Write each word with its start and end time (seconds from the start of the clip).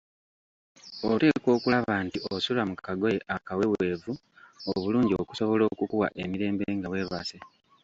Oteekwa 1.09 1.49
okulaba 1.57 1.93
nti 2.05 2.17
osula 2.31 2.61
mu 2.69 2.75
kagoye 2.85 3.17
akaweweevu 3.35 4.11
obulungi 4.73 5.13
akasobola 5.15 5.63
okukuwa 5.71 6.07
emirembe 6.23 6.65
nga 6.77 6.87
weebase. 6.93 7.37